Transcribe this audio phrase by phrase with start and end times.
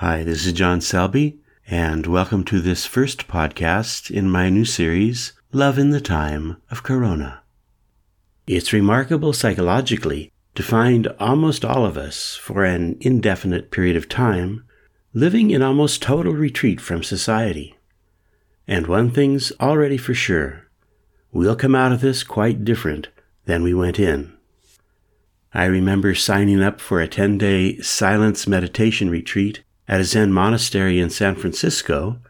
[0.00, 5.32] Hi, this is John Selby, and welcome to this first podcast in my new series,
[5.50, 7.42] Love in the Time of Corona.
[8.46, 14.64] It's remarkable psychologically to find almost all of us, for an indefinite period of time,
[15.14, 17.76] living in almost total retreat from society.
[18.68, 20.68] And one thing's already for sure
[21.32, 23.08] we'll come out of this quite different
[23.46, 24.32] than we went in.
[25.52, 31.00] I remember signing up for a 10 day silence meditation retreat at a Zen monastery
[31.00, 32.20] in San Francisco,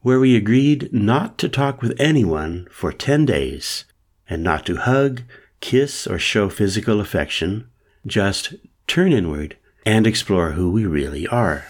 [0.00, 3.84] where we agreed not to talk with anyone for 10 days
[4.28, 5.22] and not to hug,
[5.60, 7.68] kiss, or show physical affection,
[8.06, 8.54] just
[8.86, 11.66] turn inward and explore who we really are.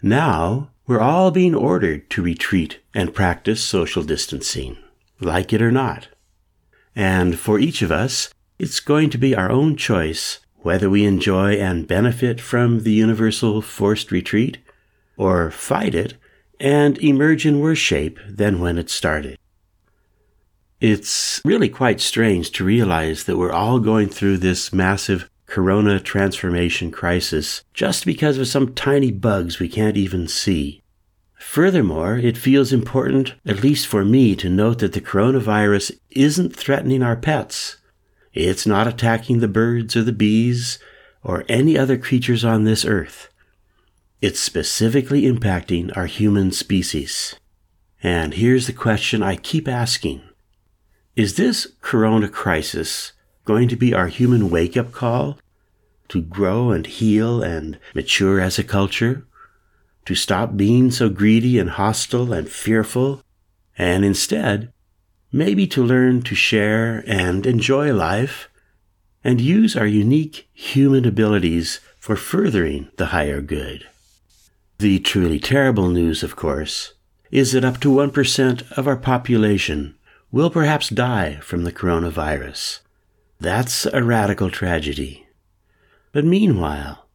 [0.00, 4.76] Now, we're all being ordered to retreat and practice social distancing,
[5.20, 6.08] like it or not.
[6.94, 11.54] And for each of us, it's going to be our own choice whether we enjoy
[11.54, 14.58] and benefit from the universal forced retreat
[15.16, 16.14] or fight it
[16.58, 19.38] and emerge in worse shape than when it started.
[20.80, 26.90] It's really quite strange to realize that we're all going through this massive corona transformation
[26.90, 30.82] crisis just because of some tiny bugs we can't even see.
[31.38, 37.02] Furthermore, it feels important, at least for me, to note that the coronavirus isn't threatening
[37.02, 37.76] our pets.
[38.34, 40.80] It's not attacking the birds or the bees
[41.22, 43.28] or any other creatures on this earth.
[44.20, 47.36] It's specifically impacting our human species.
[48.02, 50.22] And here's the question I keep asking.
[51.14, 53.12] Is this corona crisis
[53.44, 55.38] going to be our human wake up call
[56.08, 59.26] to grow and heal and mature as a culture?
[60.06, 63.22] To stop being so greedy and hostile and fearful
[63.78, 64.72] and instead
[65.34, 68.48] maybe to learn to share and enjoy life,
[69.24, 73.84] and use our unique human abilities for furthering the higher good.
[74.78, 76.94] The truly terrible news, of course,
[77.32, 79.96] is that up to 1% of our population
[80.30, 82.78] will perhaps die from the coronavirus.
[83.40, 85.26] That's a radical tragedy.
[86.12, 87.08] But meanwhile,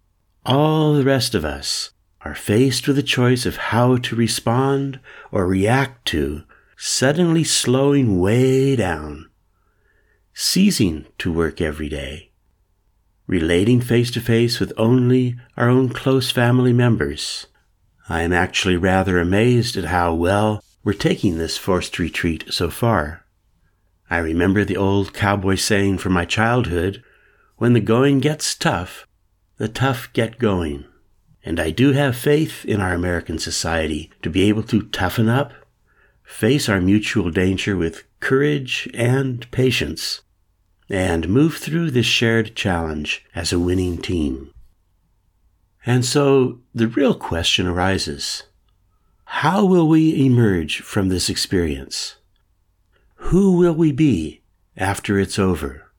[0.46, 1.92] all the rest of us
[2.26, 5.00] are faced with a choice of how to respond
[5.32, 6.44] or react to
[6.82, 9.30] suddenly slowing way down,
[10.34, 12.32] ceasing to work every day,
[13.28, 17.48] relating face to face with only our own close family members.
[18.08, 23.26] I am actually rather amazed at how well we're taking this forced retreat so far.
[24.10, 27.04] I remember the old cowboy saying from my childhood,
[27.58, 29.06] when the going gets tough,
[29.58, 30.86] the tough get going.
[31.44, 35.52] And I do have faith in our American society to be able to toughen up
[36.30, 40.22] face our mutual danger with courage and patience,
[40.88, 44.50] and move through this shared challenge as a winning team.
[45.86, 48.44] And so the real question arises
[49.26, 52.16] how will we emerge from this experience?
[53.16, 54.42] Who will we be
[54.78, 55.92] after it's over?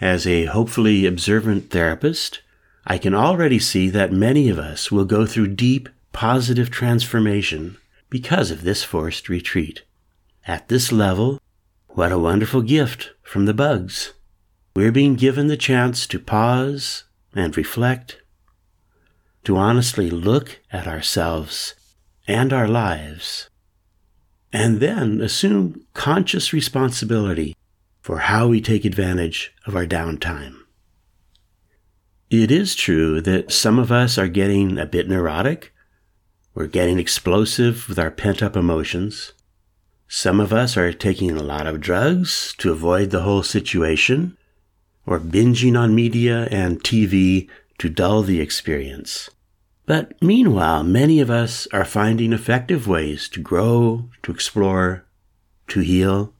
[0.00, 2.42] As a hopefully observant therapist,
[2.84, 7.78] I can already see that many of us will go through deep, positive transformation
[8.10, 9.82] because of this forced retreat.
[10.46, 11.40] At this level,
[11.88, 14.12] what a wonderful gift from the bugs.
[14.74, 18.20] We're being given the chance to pause and reflect,
[19.44, 21.74] to honestly look at ourselves
[22.28, 23.48] and our lives,
[24.52, 27.56] and then assume conscious responsibility
[28.00, 30.56] for how we take advantage of our downtime.
[32.30, 35.72] It is true that some of us are getting a bit neurotic
[36.56, 39.34] we're getting explosive with our pent up emotions.
[40.08, 44.38] Some of us are taking a lot of drugs to avoid the whole situation,
[45.04, 49.28] or binging on media and TV to dull the experience.
[49.84, 55.04] But meanwhile, many of us are finding effective ways to grow, to explore,
[55.68, 56.32] to heal,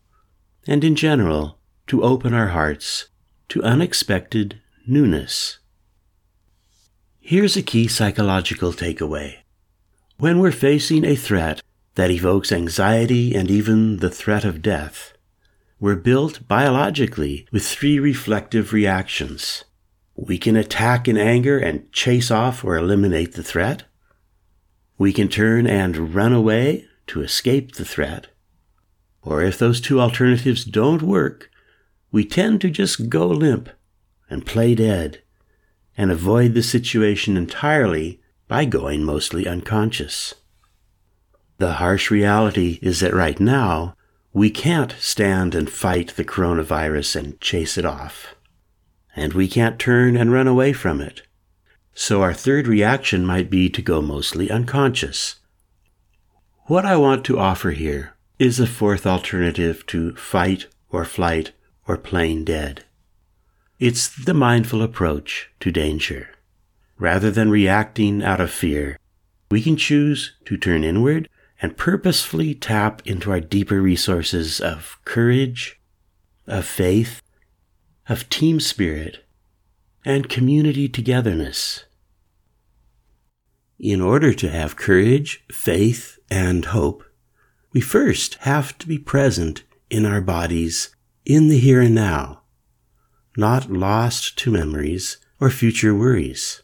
[0.66, 3.08] and in general, to open our hearts
[3.50, 5.58] to unexpected newness.
[7.20, 9.40] Here's a key psychological takeaway.
[10.18, 11.60] When we're facing a threat
[11.96, 15.12] that evokes anxiety and even the threat of death,
[15.78, 19.64] we're built biologically with three reflective reactions.
[20.14, 23.82] We can attack in anger and chase off or eliminate the threat.
[24.96, 28.28] We can turn and run away to escape the threat.
[29.20, 31.50] Or if those two alternatives don't work,
[32.10, 33.68] we tend to just go limp
[34.30, 35.20] and play dead
[35.94, 40.34] and avoid the situation entirely by going mostly unconscious.
[41.58, 43.96] The harsh reality is that right now,
[44.32, 48.34] we can't stand and fight the coronavirus and chase it off.
[49.14, 51.22] And we can't turn and run away from it.
[51.94, 55.36] So our third reaction might be to go mostly unconscious.
[56.66, 61.52] What I want to offer here is a fourth alternative to fight or flight
[61.88, 62.84] or plain dead.
[63.78, 66.28] It's the mindful approach to danger.
[66.98, 68.98] Rather than reacting out of fear,
[69.50, 71.28] we can choose to turn inward
[71.60, 75.80] and purposefully tap into our deeper resources of courage,
[76.46, 77.22] of faith,
[78.08, 79.24] of team spirit,
[80.04, 81.84] and community togetherness.
[83.78, 87.04] In order to have courage, faith, and hope,
[87.72, 90.94] we first have to be present in our bodies
[91.24, 92.42] in the here and now,
[93.36, 96.62] not lost to memories or future worries.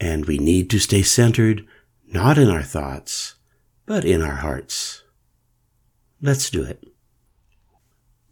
[0.00, 1.66] And we need to stay centered
[2.06, 3.36] not in our thoughts,
[3.86, 5.04] but in our hearts.
[6.22, 6.84] Let's do it.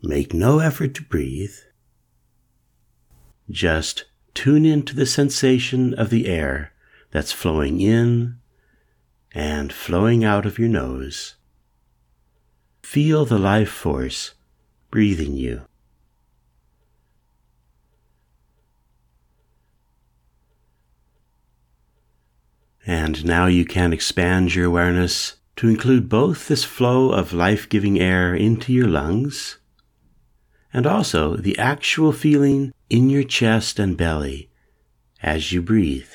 [0.02, 1.54] Make no effort to breathe.
[3.50, 4.04] Just
[4.34, 6.72] tune into the sensation of the air
[7.10, 8.38] that's flowing in
[9.32, 11.36] and flowing out of your nose.
[12.82, 14.34] Feel the life force
[14.90, 15.62] breathing you.
[23.08, 27.99] And now you can expand your awareness to include both this flow of life giving
[27.99, 29.56] air into your lungs
[30.75, 34.50] and also the actual feeling in your chest and belly
[35.22, 36.10] as you breathe.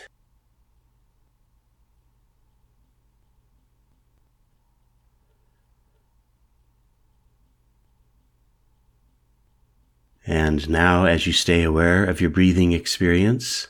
[10.27, 13.69] And now, as you stay aware of your breathing experience,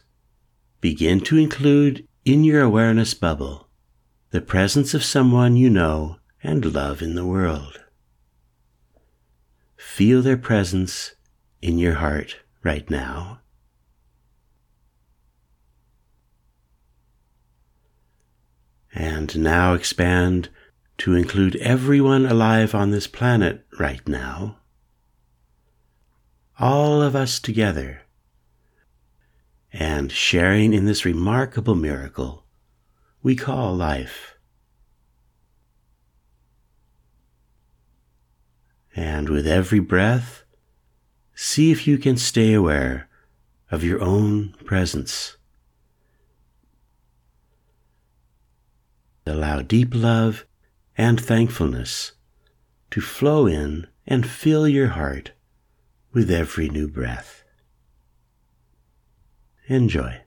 [0.81, 3.69] begin to include in your awareness bubble
[4.31, 7.79] the presence of someone you know and love in the world.
[9.77, 11.13] Feel their presence
[11.61, 13.39] in your heart right now.
[18.95, 20.49] And now expand
[20.99, 24.57] to include everyone alive on this planet right now
[26.59, 28.02] all of us together,
[29.73, 32.43] and sharing in this remarkable miracle
[33.23, 34.35] we call life.
[38.95, 40.43] And with every breath,
[41.33, 43.09] see if you can stay aware
[43.71, 45.37] of your own presence.
[49.25, 50.45] Allow deep love
[50.97, 52.11] and thankfulness
[52.91, 55.31] to flow in and fill your heart
[56.11, 57.42] with every new breath.
[59.73, 60.21] Enjoy.